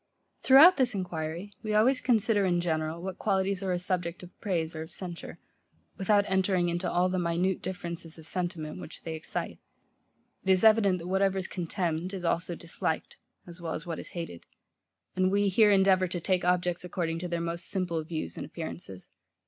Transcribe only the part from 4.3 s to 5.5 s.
praise or of censure,